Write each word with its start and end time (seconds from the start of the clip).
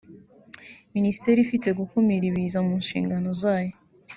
Minisiteri 0.95 1.39
ifite 1.45 1.67
gukumira 1.79 2.23
ibiza 2.31 2.59
mu 2.67 2.73
nshingano 2.83 3.29
zayo 3.41 3.73